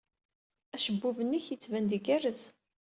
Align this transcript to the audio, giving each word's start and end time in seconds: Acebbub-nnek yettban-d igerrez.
Acebbub-nnek 0.75 1.45
yettban-d 1.51 1.91
igerrez. 1.97 2.41